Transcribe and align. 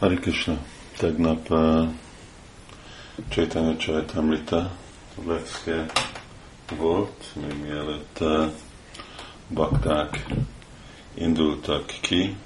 Hari 0.00 0.16
Krishna, 0.16 0.58
tegnap 0.96 1.50
uh, 1.50 1.88
Chaitanya 3.28 3.76
Chaitamrita 3.76 4.70
lecke 5.26 5.86
volt, 6.76 7.32
még 7.34 7.60
mielőtt 7.62 8.18
uh, 8.20 8.52
bakták 9.48 10.26
indultak 11.14 11.86
ki, 12.00 12.36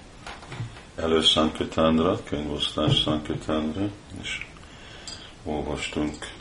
elő 0.96 1.20
Sankritánra, 1.20 2.22
könyvosztás 2.24 3.00
Sankritánra, 3.00 3.88
és 4.22 4.46
olvastunk 5.44 6.32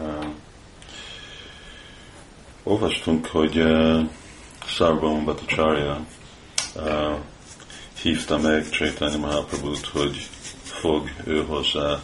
uh, 0.00 0.26
olvastunk, 2.62 3.26
hogy 3.26 3.58
uh, 3.58 4.08
Sarvam 4.64 5.24
Bhattacharya 5.24 6.06
uh, 6.74 7.18
hívta 8.06 8.38
meg 8.38 8.68
Chaitanya 8.68 9.18
Mahaprabhut, 9.18 9.86
hogy 9.86 10.16
fog 10.62 11.10
ő 11.24 11.44
hozzá 11.44 12.02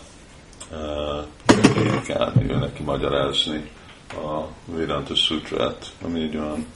prédikálni, 1.46 2.50
ő 2.50 2.56
neki 2.56 2.82
magyarázni 2.82 3.70
a 4.08 4.46
Vedanta 4.64 5.14
Sutrát, 5.14 5.92
ami 6.04 6.20
egy 6.20 6.36
olyan 6.36 6.66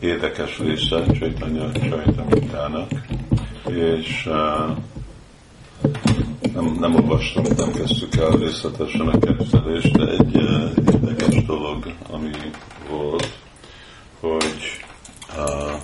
érdekes 0.00 0.58
része 0.58 1.04
Chaitanya 1.18 1.72
Chaitanya 1.72 2.86
és 3.68 4.26
uh, 4.26 4.76
nem, 6.52 6.76
nem 6.80 6.94
olvastam, 6.94 7.44
nem 7.56 7.72
kezdtük 7.72 8.16
el 8.16 8.30
részletesen 8.30 9.08
a 9.08 9.18
kezdődést, 9.18 9.96
de 9.96 10.06
egy 10.06 10.36
uh, 10.36 10.70
érdekes 10.92 11.44
dolog, 11.44 11.92
ami 12.10 12.30
volt, 12.88 13.28
hogy 14.20 14.80
uh, 15.36 15.80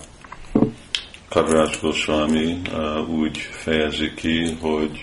Kaviraj 1.33 1.79
Goswami 1.81 2.61
úgy 3.09 3.39
fejezi 3.39 4.15
ki, 4.15 4.57
hogy 4.61 5.03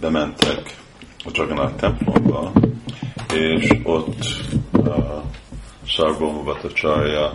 bementek 0.00 0.76
a 1.24 1.30
Jagannath 1.32 1.74
templomba, 1.74 2.52
és 3.34 3.70
ott 3.82 4.26
Bhattacharya 6.44 7.34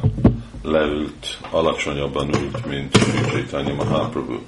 leült, 0.64 1.40
alacsonyabban 1.52 2.30
ült, 2.36 2.66
mint 2.66 2.98
Chaitanya 3.32 3.74
Mahaprabhu, 3.74 4.40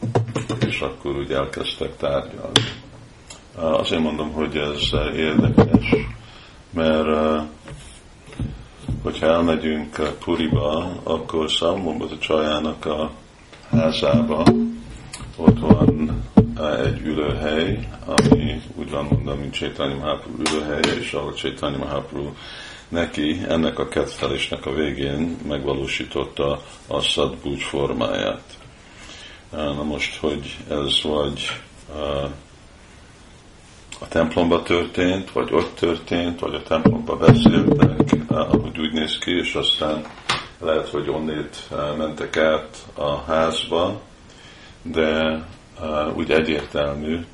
és 0.67 0.79
akkor 0.79 1.15
úgy 1.17 1.31
elkezdtek 1.31 1.97
tárgyalni. 1.97 2.61
Azért 3.55 4.01
mondom, 4.01 4.31
hogy 4.31 4.55
ez 4.57 4.89
érdekes, 5.15 5.95
mert 6.73 7.43
hogyha 9.05 9.25
elmegyünk 9.25 10.17
Puriba, 10.23 11.01
akkor 11.03 11.49
Salmon 11.49 12.01
a 12.01 12.17
csajának 12.17 12.85
a 12.85 13.11
házába, 13.69 14.45
ott 15.35 15.59
van 15.59 16.23
egy 16.83 17.01
ülőhely, 17.01 17.89
ami 18.05 18.61
úgy 18.75 18.89
van 18.89 19.07
mondom, 19.11 19.39
mint 19.39 19.53
Csétányi 19.53 19.93
Mahaprabhu 19.93 20.41
ülőhelye, 20.41 20.97
és 20.99 21.13
ahol 21.13 21.33
Csétányi 21.33 21.77
Mahaprabhu 21.77 22.31
neki 22.87 23.41
ennek 23.47 23.79
a 23.79 23.87
kettelésnek 23.87 24.65
a 24.65 24.73
végén 24.73 25.37
megvalósította 25.47 26.61
a 26.87 27.01
szadbúcs 27.01 27.63
formáját. 27.63 28.57
Na 29.51 29.83
most, 29.83 30.17
hogy 30.17 30.57
ez 30.69 31.01
vagy 31.03 31.49
a 31.89 32.27
templomba 34.15 34.63
történt, 34.63 35.31
vagy 35.31 35.53
ott 35.53 35.75
történt, 35.75 36.39
vagy 36.39 36.53
a 36.53 36.63
templomba 36.63 37.15
beszéltek, 37.15 38.13
ahogy 38.27 38.79
úgy 38.79 38.91
néz 38.91 39.17
ki, 39.17 39.31
és 39.31 39.53
aztán 39.55 40.05
lehet, 40.59 40.89
hogy 40.89 41.09
onnét 41.09 41.69
mentek 41.97 42.37
át 42.37 42.77
a 42.93 43.15
házba, 43.15 44.01
de 44.81 45.41
úgy 46.15 46.31
egyértelmű, 46.31 47.25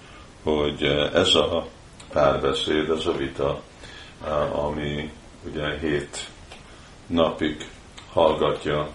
hogy 0.43 0.83
ez 1.13 1.35
a 1.35 1.67
párbeszéd, 2.13 2.89
ez 2.89 3.05
a 3.05 3.17
vita, 3.17 3.61
ami 4.51 5.11
ugye 5.45 5.79
hét 5.79 6.29
napig 7.07 7.69
hallgatja 8.11 8.89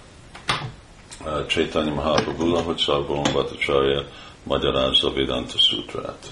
Chaitanya 1.46 1.94
Mahaprabhu, 1.94 2.56
hogy 2.56 2.78
Szalbon 2.78 3.22
Bhattacharya 3.22 4.04
magyarázza 4.42 5.12
Vedanta 5.12 5.58
Sutrát 5.58 6.30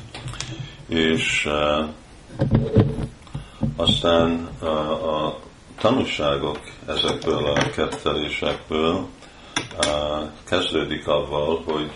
és 0.89 1.47
uh, 1.47 1.89
aztán 3.77 4.49
uh, 4.61 4.69
a 5.15 5.39
tanulságok 5.81 6.61
ezekből 6.87 7.45
a 7.45 7.71
kettelésekből 7.71 9.07
uh, 9.79 10.29
kezdődik 10.49 11.07
avval, 11.07 11.63
hogy 11.67 11.91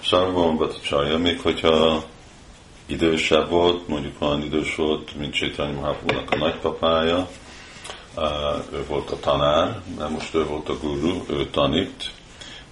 Sarvam 0.00 0.56
Bhattacharya, 0.56 1.18
még 1.18 1.40
hogyha 1.40 2.02
idősebb 2.86 3.48
volt, 3.48 3.88
mondjuk 3.88 4.22
olyan 4.22 4.42
idős 4.42 4.74
volt, 4.74 5.14
mint 5.14 5.34
Csétany 5.34 5.74
Mahaprabhu-nak 5.74 6.30
a 6.30 6.36
nagypapája, 6.36 7.28
uh, 8.16 8.24
ő 8.72 8.84
volt 8.88 9.10
a 9.10 9.20
tanár, 9.20 9.82
mert 9.98 10.10
most 10.10 10.34
ő 10.34 10.44
volt 10.44 10.68
a 10.68 10.78
guru, 10.78 11.24
ő 11.30 11.46
tanít, 11.46 12.10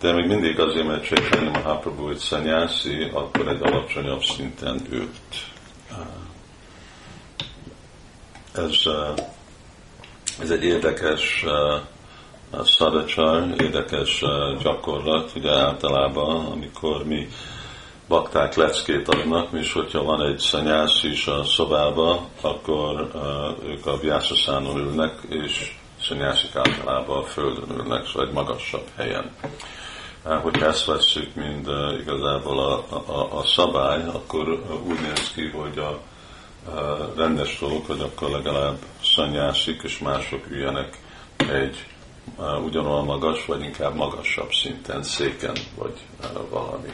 de 0.07 0.13
még 0.13 0.27
mindig 0.27 0.61
azért, 0.61 0.87
mert 0.87 1.05
Chaitanya 1.05 1.51
Mahaprabhu 1.51 2.11
egy 2.11 2.17
szanyászi, 2.17 3.11
akkor 3.13 3.49
egy 3.49 3.63
alacsonyabb 3.63 4.23
szinten 4.23 4.81
ült. 4.91 5.11
Ez, 8.55 8.75
ez 10.41 10.51
egy 10.51 10.65
érdekes 10.65 11.45
szadacsar, 12.63 13.55
érdekes 13.59 14.25
gyakorlat, 14.63 15.33
ugye 15.37 15.51
általában, 15.51 16.47
amikor 16.47 17.05
mi 17.05 17.29
bakták 18.09 18.55
leckét 18.55 19.09
adnak, 19.09 19.49
és 19.53 19.73
hogyha 19.73 20.03
van 20.03 20.23
egy 20.23 20.39
szanyász 20.39 21.03
is 21.03 21.27
a 21.27 21.45
szobába, 21.45 22.29
akkor 22.41 23.11
ők 23.65 23.87
a 23.87 23.99
vyászaszánon 23.99 24.79
ülnek, 24.79 25.19
és 25.29 25.77
szanyászik 26.03 26.57
általában 26.57 27.19
a 27.19 27.27
földön 27.27 27.79
ülnek, 27.79 28.07
szóval 28.07 28.27
egy 28.27 28.35
magasabb 28.35 28.87
helyen 28.97 29.31
hogy 30.35 30.63
ezt 30.63 30.85
veszük, 30.85 31.35
mint 31.35 31.67
uh, 31.67 31.99
igazából 32.01 32.59
a, 32.59 32.85
a, 33.13 33.39
a 33.39 33.45
szabály, 33.45 34.03
akkor 34.03 34.49
úgy 34.87 35.01
néz 35.01 35.33
ki, 35.35 35.49
hogy 35.49 35.79
a, 35.79 36.01
a 36.71 37.13
rendes 37.17 37.59
dolog, 37.59 37.87
hogy 37.87 38.01
akkor 38.01 38.31
legalább 38.31 38.77
szanyászik, 39.03 39.83
és 39.83 39.99
mások 39.99 40.51
üljenek 40.51 40.99
egy 41.39 41.87
ugyanolyan 42.65 43.05
magas, 43.05 43.45
vagy 43.45 43.63
inkább 43.63 43.95
magasabb 43.95 44.53
szinten, 44.53 45.03
széken, 45.03 45.57
vagy 45.75 46.01
valami. 46.51 46.93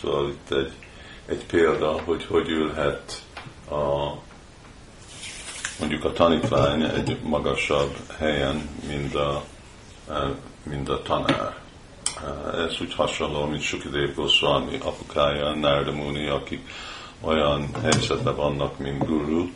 Szóval 0.00 0.28
itt 0.28 0.50
egy, 0.50 0.72
egy 1.26 1.46
példa, 1.46 2.00
hogy 2.04 2.24
hogy 2.24 2.48
ülhet 2.48 3.22
a 3.70 4.12
mondjuk 5.78 6.04
a 6.04 6.12
tanítvány 6.12 6.82
egy 6.82 7.18
magasabb 7.22 7.96
helyen, 8.18 8.68
mint 8.86 9.14
a, 9.14 9.44
mint 10.62 10.88
a 10.88 11.02
tanár. 11.02 11.56
Ez 12.54 12.80
úgy 12.80 12.94
hasonló, 12.94 13.44
mint 13.44 13.62
Sukidev 13.62 14.14
Goswami 14.14 14.78
apukája, 14.82 15.54
Narda 15.54 15.92
Muni, 15.92 16.28
akik 16.28 16.68
olyan 17.20 17.68
helyzetben 17.82 18.36
vannak, 18.36 18.78
mint 18.78 19.06
guru, 19.06 19.48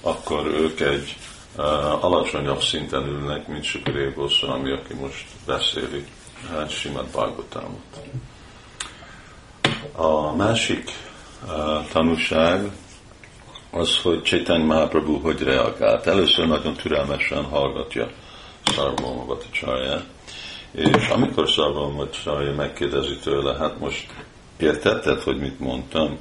akkor 0.00 0.46
ők 0.46 0.80
egy 0.80 1.16
uh, 1.56 2.04
alacsonyabb 2.04 2.62
szinten 2.62 3.06
ülnek, 3.06 3.46
mint 3.46 3.64
Sukidev 3.64 4.14
Goswami, 4.14 4.70
aki 4.70 4.94
most 4.94 5.24
beszéli 5.46 6.04
uh, 6.52 6.68
Simad 6.68 7.06
Bhagavatamot. 7.06 8.00
A 9.92 10.34
másik 10.36 10.90
uh, 11.46 11.86
tanúság, 11.92 12.70
az, 13.70 13.98
hogy 14.02 14.22
Chaitanya 14.22 14.64
Mahaprabhu 14.64 15.20
hogy 15.20 15.42
reagált. 15.42 16.06
Először 16.06 16.46
nagyon 16.46 16.74
türelmesen 16.74 17.44
hallgatja 17.44 18.08
Sarvama 18.62 19.24
Bhattacharya, 19.24 20.02
és 20.72 21.08
amikor 21.08 21.48
Sarvama 21.48 21.94
Bhattacharya 21.94 22.54
megkérdezi 22.54 23.16
tőle, 23.16 23.56
hát 23.56 23.78
most 23.78 24.06
értetted, 24.56 25.20
hogy 25.20 25.38
mit 25.38 25.60
mondtam, 25.60 26.18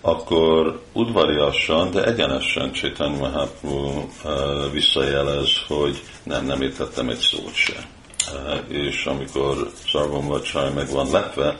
akkor 0.00 0.82
udvariasan, 0.92 1.90
de 1.90 2.04
egyenesen 2.04 2.72
Chaitanya 2.72 3.16
Mahaprabhu 3.16 4.02
uh, 4.24 4.72
visszajelez, 4.72 5.48
hogy 5.68 6.02
nem, 6.22 6.44
nem 6.46 6.62
értettem 6.62 7.08
egy 7.08 7.18
szót 7.18 7.54
se. 7.54 7.88
Uh, 8.32 8.76
és 8.76 9.04
amikor 9.04 9.70
Sarvama 9.84 10.28
Bhattacharya 10.28 10.74
meg 10.74 10.90
van 10.90 11.10
lepve, 11.10 11.58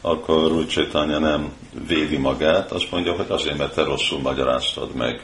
akkor 0.00 0.52
úgy 0.52 0.68
Csétanya 0.68 1.18
nem 1.18 1.52
védi 1.86 2.16
magát, 2.16 2.72
azt 2.72 2.90
mondja, 2.90 3.12
hogy 3.12 3.26
azért, 3.28 3.58
mert 3.58 3.74
te 3.74 3.82
rosszul 3.82 4.20
magyaráztad 4.20 4.94
meg 4.94 5.22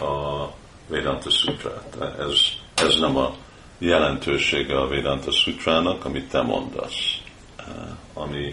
a 0.00 0.46
Vedanta 0.88 1.30
Sutrát. 1.30 1.96
Ez, 2.18 2.38
ez 2.74 2.98
nem 2.98 3.16
a 3.16 3.34
jelentősége 3.78 4.80
a 4.80 4.88
Vedanta 4.88 5.30
Sutrának, 5.30 6.04
amit 6.04 6.28
te 6.28 6.42
mondasz. 6.42 7.18
Ami 8.14 8.50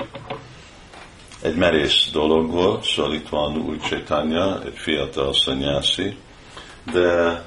egy 1.42 1.56
merész 1.56 2.10
dolog 2.12 2.52
volt, 2.52 2.84
szóval 2.84 3.14
itt 3.14 3.30
van 3.30 3.58
új 3.58 3.78
Csétanya, 3.78 4.64
egy 4.64 4.78
fiatal 4.78 5.34
szanyászi, 5.34 6.18
de 6.92 7.42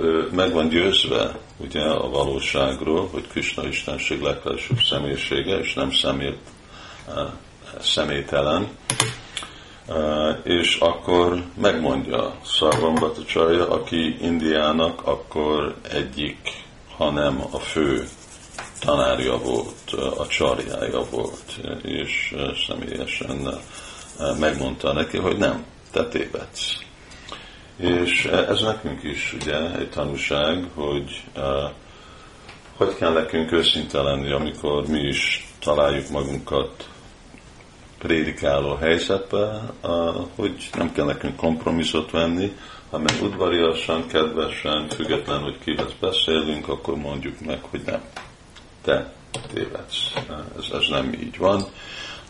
ő 0.00 0.28
meg 0.32 0.52
van 0.52 0.68
győzve 0.68 1.38
ugye 1.56 1.82
a 1.82 2.08
valóságról, 2.10 3.08
hogy 3.12 3.26
Krishna 3.28 3.66
Istenség 3.66 4.22
legfelsőbb 4.22 4.78
személyisége, 4.80 5.58
és 5.58 5.74
nem 5.74 5.90
szemét, 5.90 6.38
személytelen, 7.80 8.68
és 10.42 10.76
akkor 10.76 11.42
megmondja 11.60 12.34
Szarvambatacharya, 12.44 13.68
aki 13.68 14.16
Indiának 14.20 15.06
akkor 15.06 15.74
egyik, 15.90 16.38
hanem 16.96 17.42
a 17.50 17.58
fő 17.58 18.08
tanárja 18.80 19.38
volt, 19.38 19.92
a 20.18 20.26
csarjája 20.26 21.04
volt, 21.10 21.60
és 21.82 22.34
személyesen 22.68 23.48
megmondta 24.38 24.92
neki, 24.92 25.18
hogy 25.18 25.36
nem, 25.36 25.64
te 25.92 26.08
tévedsz. 26.08 26.78
És 27.76 28.24
ez 28.24 28.60
nekünk 28.60 29.02
is 29.02 29.36
ugye 29.40 29.76
egy 29.78 29.90
tanúság, 29.90 30.64
hogy 30.74 31.22
hogy 32.76 32.94
kell 32.94 33.12
nekünk 33.12 33.52
őszinte 33.52 34.02
lenni, 34.02 34.32
amikor 34.32 34.86
mi 34.86 35.00
is 35.00 35.48
találjuk 35.58 36.08
magunkat 36.08 36.88
prédikáló 38.06 38.74
helyzetbe, 38.74 39.62
hogy 40.34 40.68
nem 40.76 40.92
kell 40.92 41.04
nekünk 41.04 41.36
kompromisszot 41.36 42.10
venni, 42.10 42.52
hanem 42.90 43.16
udvariasan, 43.22 44.06
kedvesen, 44.06 44.88
független, 44.88 45.40
hogy 45.40 45.58
kihez 45.58 45.92
beszélünk, 46.00 46.68
akkor 46.68 46.96
mondjuk 46.96 47.40
meg, 47.40 47.60
hogy 47.70 47.82
nem, 47.86 48.00
te 48.82 49.12
tévedsz. 49.52 50.12
Ez, 50.58 50.64
ez 50.72 50.88
nem 50.90 51.12
így 51.12 51.38
van, 51.38 51.64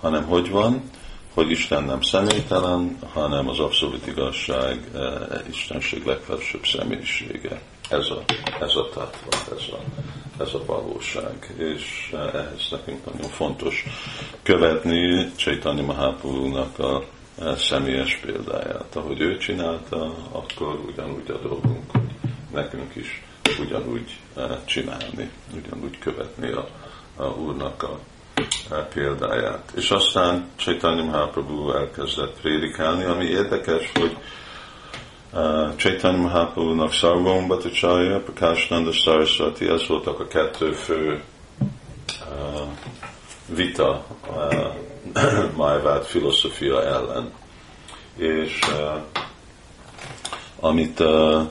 hanem 0.00 0.24
hogy 0.24 0.50
van, 0.50 0.90
hogy 1.34 1.50
Isten 1.50 1.84
nem 1.84 2.00
személytelen, 2.00 2.98
hanem 3.12 3.48
az 3.48 3.58
abszolút 3.58 4.06
igazság, 4.06 4.90
Istenség 5.50 6.04
legfelsőbb 6.04 6.66
személyisége. 6.66 7.60
Ez 7.90 8.10
a, 8.10 8.22
ez 8.60 8.74
a 8.74 8.88
tatva, 8.88 9.54
ez 9.56 9.64
a, 9.72 9.78
ez 10.42 10.54
a 10.54 10.64
valóság. 10.64 11.54
És 11.56 12.14
ehhez 12.14 12.68
nekünk 12.70 13.04
nagyon 13.12 13.30
fontos 13.30 13.84
követni 14.42 15.32
Csaitanya 15.36 15.82
Mahaprabhu-nak 15.82 16.78
a 16.78 17.02
személyes 17.56 18.18
példáját. 18.22 18.96
Ahogy 18.96 19.20
ő 19.20 19.36
csinálta, 19.36 20.14
akkor 20.32 20.80
ugyanúgy 20.86 21.30
a 21.30 21.38
dolgunk, 21.38 21.90
hogy 21.90 22.10
nekünk 22.52 22.94
is 22.94 23.22
ugyanúgy 23.60 24.16
csinálni, 24.64 25.30
ugyanúgy 25.54 25.98
követni 25.98 26.50
a, 26.50 26.68
a 27.16 27.24
Úrnak 27.24 27.82
a 27.82 27.98
példáját. 28.94 29.72
És 29.76 29.90
aztán 29.90 30.48
Chaitanya 30.56 31.04
Mahaprabhu 31.04 31.70
elkezdett 31.72 32.40
prédikálni, 32.40 33.04
ami 33.04 33.24
érdekes, 33.24 33.92
hogy 33.94 34.16
uh, 35.32 35.76
Chaitanya 35.76 36.18
Mahaprabhu-nak 36.18 36.92
Sarvam 36.92 37.46
Bhattacharya, 37.46 38.20
Prakashnanda 38.20 38.92
Saraswati, 38.92 39.66
ez 39.68 39.86
voltak 39.86 40.20
a 40.20 40.26
kettő 40.26 40.72
fő 40.72 41.22
uh, 41.60 42.68
vita 43.46 44.04
uh, 44.30 44.74
Májvád 45.56 46.04
filozofia 46.04 46.82
ellen. 46.82 47.32
És 48.16 48.58
uh, 48.68 49.02
amit 50.60 51.00
uh, 51.00 51.42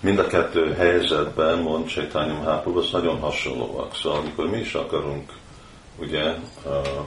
mind 0.00 0.18
a 0.18 0.26
kettő 0.26 0.72
helyzetben, 0.72 1.58
mond 1.58 1.86
Chaitanya 1.86 2.34
Mahaprabhu, 2.34 2.78
az 2.78 2.90
nagyon 2.90 3.18
hasonlóak. 3.18 3.94
Szóval 3.94 4.18
amikor 4.18 4.50
mi 4.50 4.58
is 4.58 4.74
akarunk 4.74 5.32
ugye 5.96 6.34
uh, 6.64 7.04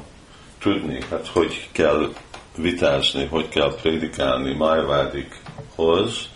tudni, 0.59 0.99
hát 1.09 1.27
hogy 1.27 1.69
kell 1.71 2.13
vitázni, 2.57 3.25
hogy 3.25 3.49
kell 3.49 3.75
prédikálni 3.81 4.53
májvádikhoz, 4.53 6.29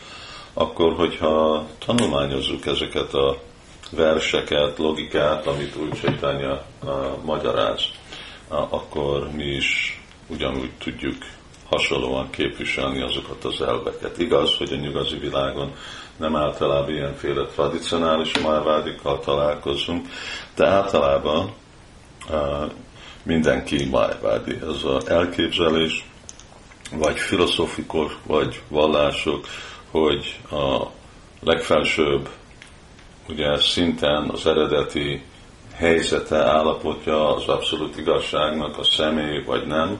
akkor 0.53 0.93
hogyha 0.93 1.65
tanulmányozzuk 1.85 2.65
ezeket 2.65 3.13
a 3.13 3.37
verseket, 3.91 4.77
logikát, 4.77 5.47
amit 5.47 5.75
úgy 5.75 5.99
Chaitanya 5.99 6.61
uh, 6.83 6.91
magyaráz, 7.23 7.81
akkor 8.47 9.31
mi 9.31 9.45
is 9.45 10.01
ugyanúgy 10.27 10.71
tudjuk 10.77 11.15
hasonlóan 11.69 12.29
képviselni 12.29 13.01
azokat 13.01 13.45
az 13.45 13.61
elveket. 13.61 14.17
Igaz, 14.17 14.55
hogy 14.57 14.73
a 14.73 14.75
nyugazi 14.75 15.17
világon 15.17 15.73
nem 16.17 16.35
általában 16.35 16.93
ilyenféle 16.93 17.45
tradicionális 17.45 18.39
májvádikkal 18.41 19.19
találkozunk, 19.19 20.07
de 20.55 20.67
általában 20.67 21.53
mindenki 23.23 23.85
májvádi. 23.91 24.53
Ez 24.61 24.83
az 24.83 25.09
elképzelés, 25.09 26.08
vagy 26.91 27.19
filozofikus, 27.19 28.17
vagy 28.25 28.61
vallások, 28.67 29.45
hogy 29.91 30.39
a 30.51 30.85
legfelsőbb 31.41 32.29
ugye 33.27 33.59
szinten 33.59 34.29
az 34.29 34.47
eredeti 34.47 35.23
helyzete, 35.73 36.37
állapotja 36.37 37.35
az 37.35 37.47
abszolút 37.47 37.97
igazságnak 37.97 38.77
a 38.77 38.83
személy, 38.83 39.43
vagy 39.43 39.67
nem, 39.67 39.99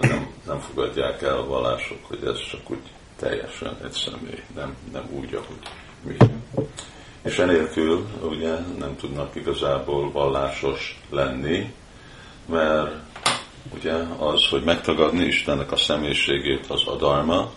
nem, 0.00 0.34
nem 0.46 0.58
fogadják 0.58 1.22
el 1.22 1.36
a 1.36 1.46
vallások, 1.46 1.98
hogy 2.02 2.18
ez 2.24 2.38
csak 2.50 2.70
úgy 2.70 2.82
teljesen 3.16 3.76
egy 3.84 3.92
személy, 3.92 4.42
nem, 4.54 4.76
nem 4.92 5.08
úgy, 5.10 5.34
ahogy 5.34 5.58
mi. 6.02 6.16
És 7.22 7.38
enélkül 7.38 8.06
ugye 8.22 8.58
nem 8.78 8.96
tudnak 8.96 9.34
igazából 9.34 10.12
vallásos 10.12 11.00
lenni, 11.10 11.74
mert 12.46 13.09
ugye 13.74 13.92
az, 14.18 14.46
hogy 14.50 14.62
megtagadni 14.62 15.24
Istennek 15.24 15.72
a 15.72 15.76
személyiségét 15.76 16.66
az 16.68 16.82
a 16.86 16.96
dharma, 16.96 17.50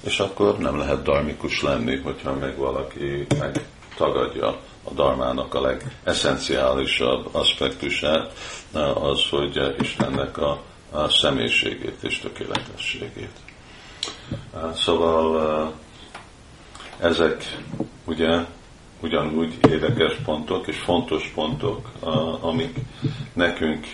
és 0.00 0.18
akkor 0.18 0.58
nem 0.58 0.78
lehet 0.78 1.02
darmikus 1.02 1.62
lenni, 1.62 1.96
hogyha 1.96 2.34
meg 2.34 2.56
valaki 2.56 3.26
megtagadja 3.38 4.60
a 4.84 4.90
darmának 4.94 5.54
a 5.54 5.60
legesszenciálisabb 5.60 7.28
aspektusát, 7.34 8.32
az, 8.94 9.28
hogy 9.30 9.74
Istennek 9.78 10.38
a, 10.38 10.62
a 10.90 11.08
személyiségét 11.08 12.02
és 12.02 12.18
tökéletességét. 12.18 13.36
Szóval 14.74 15.72
ezek 17.00 17.56
ugye 18.04 18.44
ugyanúgy 19.00 19.54
érdekes 19.70 20.14
pontok 20.24 20.66
és 20.66 20.78
fontos 20.78 21.32
pontok, 21.34 21.90
amik 22.40 22.76
nekünk, 23.32 23.86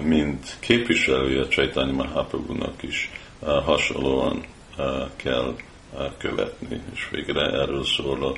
mint 0.00 0.56
képviselője 0.60 1.48
Csaitanya 1.48 1.92
Mahaprabhu-nak 1.92 2.82
is 2.82 3.10
hasonlóan 3.64 4.44
kell 5.16 5.54
követni, 6.18 6.80
és 6.94 7.08
végre 7.10 7.40
erről 7.40 7.84
szól 7.84 8.36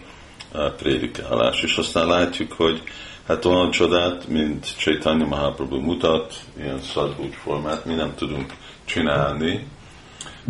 a 0.52 0.68
prédikálás. 0.68 1.62
És 1.62 1.76
aztán 1.76 2.06
látjuk, 2.06 2.52
hogy 2.52 2.82
hát 3.26 3.44
olyan 3.44 3.70
csodát, 3.70 4.28
mint 4.28 4.76
Chaitanya 4.78 5.26
Mahaprabhu 5.26 5.80
mutat, 5.80 6.34
ilyen 6.58 6.80
szadhút 6.80 7.34
formát 7.34 7.84
mi 7.84 7.94
nem 7.94 8.14
tudunk 8.14 8.52
csinálni, 8.84 9.66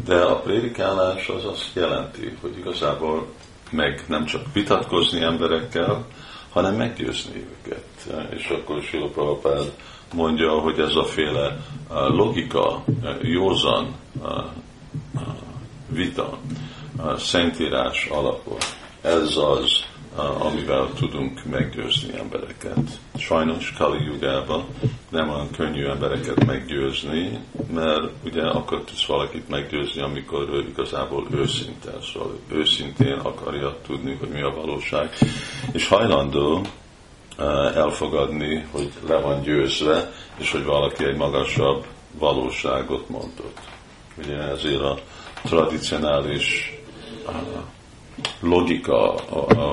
de 0.05 0.21
a 0.21 0.41
prédikálás 0.41 1.29
az 1.29 1.45
azt 1.45 1.71
jelenti, 1.75 2.37
hogy 2.41 2.59
igazából 2.59 3.27
meg 3.71 4.05
nem 4.09 4.25
csak 4.25 4.53
vitatkozni 4.53 5.23
emberekkel, 5.23 6.07
hanem 6.51 6.75
meggyőzni 6.75 7.47
őket. 7.65 7.85
És 8.31 8.49
akkor 8.49 8.83
Sila 8.83 9.09
Prabhupád 9.09 9.73
mondja, 10.15 10.50
hogy 10.50 10.79
ez 10.79 10.95
a 10.95 11.05
féle 11.05 11.57
logika, 11.91 12.85
józan 13.23 13.95
vita, 15.88 16.38
szentírás 17.17 18.07
alapon, 18.07 18.59
ez 19.00 19.37
az, 19.37 19.85
amivel 20.38 20.88
tudunk 20.95 21.45
meggyőzni 21.45 22.19
embereket. 22.19 23.00
Sajnos 23.17 23.73
Kali 23.79 24.05
Jugában 24.05 24.65
nem 25.09 25.29
olyan 25.29 25.50
könnyű 25.50 25.85
embereket 25.85 26.45
meggyőzni, 26.45 27.38
mert 27.73 28.11
ugye 28.25 28.43
akkor 28.43 28.85
tudsz 28.85 29.07
valakit 29.07 29.49
meggyőzni, 29.49 30.03
amikor 30.03 30.49
ő 30.53 30.67
igazából 30.69 31.27
őszinte, 31.31 31.91
szóval 32.12 32.38
őszintén 32.53 33.19
akarja 33.19 33.77
tudni, 33.87 34.17
hogy 34.21 34.29
mi 34.29 34.43
a 34.43 34.55
valóság, 34.55 35.11
és 35.73 35.88
hajlandó 35.88 36.61
elfogadni, 37.75 38.66
hogy 38.71 38.92
le 39.07 39.21
van 39.21 39.42
győzve, 39.42 40.12
és 40.37 40.52
hogy 40.52 40.64
valaki 40.64 41.04
egy 41.04 41.16
magasabb 41.16 41.85
valóságot 42.18 43.09
mondott. 43.09 43.59
Ugye 44.18 44.37
ezért 44.37 44.80
a 44.80 44.99
tradicionális 45.42 46.78
logika, 48.40 49.14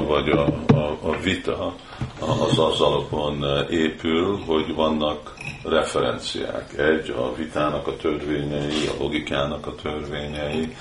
vagy 0.07 0.29
a, 0.29 0.45
a, 0.73 0.97
a 1.01 1.19
vita 1.23 1.75
az 2.19 2.59
az 2.59 2.81
alapon 2.81 3.45
épül, 3.69 4.39
hogy 4.45 4.73
vannak 4.73 5.33
referenciák. 5.63 6.77
Egy, 6.77 7.09
a 7.09 7.35
vitának 7.35 7.87
a 7.87 7.95
törvényei, 7.95 8.87
a 8.87 9.03
logikának 9.03 9.67
a 9.67 9.75
törvényei, 9.75 10.75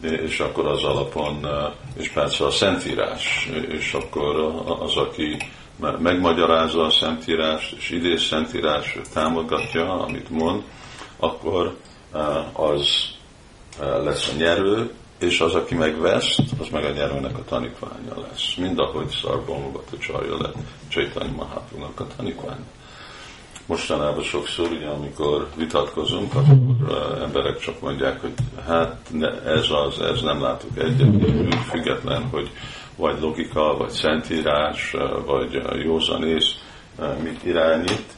és 0.00 0.40
akkor 0.40 0.66
az 0.66 0.84
alapon, 0.84 1.46
és 1.96 2.08
persze 2.08 2.44
a 2.44 2.50
szentírás, 2.50 3.50
és 3.68 3.92
akkor 3.92 4.36
az, 4.80 4.96
aki 4.96 5.36
megmagyarázza 5.98 6.84
a 6.84 6.90
szentírás, 6.90 7.74
és 7.78 7.90
idéz 7.90 8.22
szentírás 8.22 8.98
támogatja, 9.12 10.00
amit 10.00 10.30
mond, 10.30 10.62
akkor 11.16 11.76
az 12.52 12.86
lesz 13.80 14.28
a 14.28 14.36
nyerő, 14.36 14.92
és 15.18 15.40
az, 15.40 15.54
aki 15.54 15.74
megveszt, 15.74 16.42
az 16.58 16.68
meg 16.72 16.84
a 16.84 16.90
nyerőnek 16.90 17.38
a 17.38 17.44
tanítványa 17.44 18.20
lesz. 18.28 18.54
Mind 18.54 18.78
ahogy 18.78 19.08
Szarbomovat 19.22 19.88
a 19.92 19.98
csarja 19.98 20.36
lett 20.40 20.54
Csaitanya 20.88 21.32
Mahaprabhu-nak 21.32 22.00
a 22.00 22.06
tanítványa. 22.16 22.64
Mostanában 23.66 24.22
sokszor, 24.22 24.70
ugye, 24.70 24.86
amikor 24.86 25.48
vitatkozunk, 25.56 26.34
akkor 26.34 27.18
emberek 27.22 27.58
csak 27.58 27.80
mondják, 27.80 28.20
hogy 28.20 28.32
hát 28.66 28.96
ne, 29.12 29.42
ez 29.42 29.66
az, 29.86 30.00
ez 30.00 30.20
nem 30.20 30.42
látok 30.42 30.78
egyet, 30.78 31.24
független, 31.70 32.28
hogy 32.30 32.50
vagy 33.00 33.20
logika, 33.20 33.76
vagy 33.76 33.90
szentírás, 33.90 34.96
vagy 35.26 35.62
józanész 35.84 36.54
mit 37.22 37.44
irányít, 37.44 38.12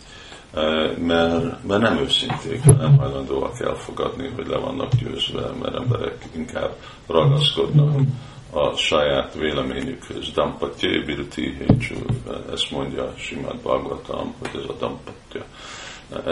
mert, 0.98 1.64
mert 1.66 1.80
nem 1.80 1.98
őszinték, 1.98 2.64
nem 2.64 2.98
hajlandóak 2.98 3.60
elfogadni, 3.60 4.28
hogy 4.34 4.46
le 4.46 4.58
vannak 4.58 4.94
győzve, 4.94 5.50
mert 5.62 5.74
emberek 5.74 6.28
inkább 6.34 6.76
ragaszkodnak 7.06 8.00
a 8.50 8.76
saját 8.76 9.34
véleményükhöz. 9.34 10.32
Dampatya 10.32 10.88
birti 11.06 11.56
hécső, 11.58 11.96
ezt 12.52 12.70
mondja 12.70 13.12
Simát 13.16 13.56
Bhagavatam, 13.56 14.34
hogy 14.38 14.60
ez 14.62 14.68
a 14.68 14.74
dampatya. 14.78 15.44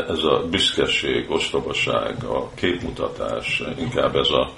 Ez 0.09 0.25
a 0.25 0.47
büszkeség, 0.51 1.31
ostobaság, 1.31 2.25
a 2.25 2.51
képmutatás, 2.55 3.63
inkább 3.79 4.17
ez 4.17 4.29
a, 4.29 4.51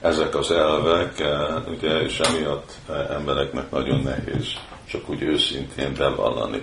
ezek 0.00 0.34
az 0.34 0.50
elvek, 0.50 1.22
ugye, 1.68 2.00
és 2.00 2.20
emiatt 2.20 2.72
embereknek 3.10 3.70
nagyon 3.70 4.00
nehéz 4.00 4.54
csak 4.90 5.08
úgy 5.08 5.22
őszintén 5.22 5.94
bevallani, 5.94 6.62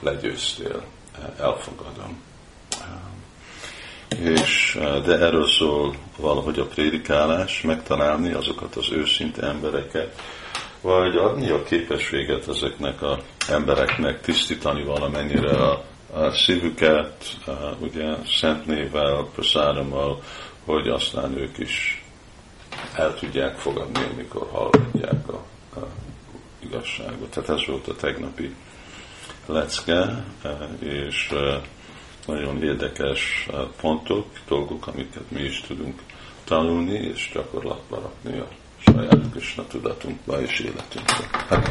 legyőztél, 0.00 0.82
elfogadom. 1.38 2.22
És, 4.18 4.78
de 5.04 5.18
erről 5.18 5.46
szól 5.46 5.94
valahogy 6.16 6.58
a 6.58 6.66
prédikálás, 6.66 7.62
megtalálni 7.62 8.32
azokat 8.32 8.76
az 8.76 8.92
őszinte 8.92 9.46
embereket, 9.46 10.20
vagy 10.80 11.16
adni 11.16 11.50
a 11.50 11.62
képességet 11.62 12.48
ezeknek 12.48 13.02
az 13.02 13.18
embereknek, 13.48 14.20
tisztítani 14.20 14.84
valamennyire 14.84 15.56
a, 15.56 15.84
a 16.12 16.30
szívüket, 16.30 17.36
ugye 17.78 18.14
szent 18.40 18.66
névvel, 18.66 19.14
hogy 20.64 20.88
aztán 20.88 21.38
ők 21.38 21.58
is 21.58 22.05
el 22.96 23.14
tudják 23.14 23.58
fogadni, 23.58 24.00
amikor 24.12 24.48
hallgatják 24.52 25.28
a, 25.28 25.44
a 25.80 25.86
igazságot. 26.58 27.30
Tehát 27.30 27.48
ez 27.48 27.66
volt 27.66 27.88
a 27.88 27.94
tegnapi 27.94 28.54
lecke, 29.46 30.24
és 30.78 31.34
nagyon 32.26 32.62
érdekes 32.62 33.48
pontok, 33.80 34.26
dolgok, 34.48 34.86
amiket 34.86 35.30
mi 35.30 35.40
is 35.40 35.60
tudunk 35.60 36.00
tanulni, 36.44 36.94
és 36.94 37.30
gyakorlatba 37.32 37.96
rakni 37.96 38.38
a 38.38 38.48
saját 38.78 39.30
Krishna 39.30 39.66
tudatunkba 39.66 40.40
és 40.40 40.58
életünkbe. 40.58 41.28
Hát 41.48 41.68